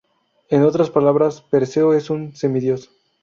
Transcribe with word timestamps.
En 0.49 0.63
otras 0.63 0.89
palabras: 0.89 1.41
Perseo 1.43 1.93
es 1.93 2.09
un 2.09 2.35
semidiós. 2.35 2.89